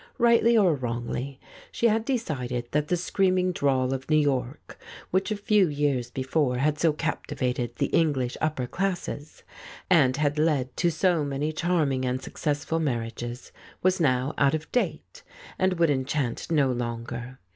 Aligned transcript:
Rightly 0.17 0.57
or 0.57 0.73
wrongly, 0.73 1.39
she 1.71 1.87
had 1.87 2.05
decided 2.05 2.67
that 2.71 2.87
the 2.87 2.97
screaming 2.97 3.51
drawl 3.51 3.93
of 3.93 4.09
New 4.09 4.17
York, 4.17 4.79
which 5.11 5.29
a 5.29 5.35
few 5.37 5.69
years 5.69 6.09
before 6.09 6.57
had 6.57 6.79
so 6.79 6.91
captivated 6.91 7.75
the 7.75 7.85
English 7.85 8.35
upper 8.41 8.65
classes, 8.65 9.43
and 9.91 10.17
had 10.17 10.39
led 10.39 10.75
to 10.77 10.89
so 10.89 11.23
many 11.23 11.51
charming 11.51 12.03
and 12.03 12.19
successful 12.19 12.79
mar 12.79 13.01
riages, 13.03 13.51
was 13.83 13.99
now 13.99 14.33
out 14.39 14.55
of 14.55 14.71
date, 14.71 15.21
and 15.59 15.73
would 15.77 15.91
enchant 15.91 16.49
no 16.49 16.71
longer. 16.71 17.37